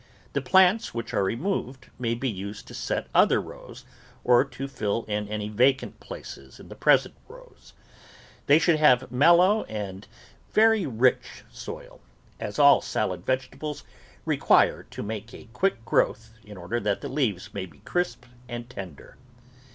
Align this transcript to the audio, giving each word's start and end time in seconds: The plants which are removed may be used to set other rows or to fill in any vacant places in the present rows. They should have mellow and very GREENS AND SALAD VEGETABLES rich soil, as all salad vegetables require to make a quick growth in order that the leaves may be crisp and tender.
The 0.33 0.41
plants 0.41 0.95
which 0.95 1.13
are 1.13 1.23
removed 1.23 1.91
may 1.99 2.15
be 2.15 2.27
used 2.27 2.67
to 2.69 2.73
set 2.73 3.05
other 3.13 3.39
rows 3.39 3.85
or 4.23 4.43
to 4.43 4.67
fill 4.67 5.03
in 5.03 5.27
any 5.27 5.47
vacant 5.47 5.99
places 5.99 6.59
in 6.59 6.69
the 6.69 6.75
present 6.75 7.13
rows. 7.27 7.73
They 8.47 8.57
should 8.57 8.77
have 8.77 9.11
mellow 9.11 9.61
and 9.65 10.07
very 10.53 10.85
GREENS 10.85 10.89
AND 10.89 11.03
SALAD 11.03 11.17
VEGETABLES 11.19 11.41
rich 11.45 11.55
soil, 11.91 12.01
as 12.39 12.57
all 12.57 12.81
salad 12.81 13.27
vegetables 13.27 13.83
require 14.25 14.81
to 14.89 15.03
make 15.03 15.35
a 15.35 15.47
quick 15.53 15.85
growth 15.85 16.33
in 16.43 16.57
order 16.57 16.79
that 16.79 17.01
the 17.01 17.07
leaves 17.07 17.53
may 17.53 17.67
be 17.67 17.77
crisp 17.85 18.25
and 18.49 18.71
tender. 18.71 19.17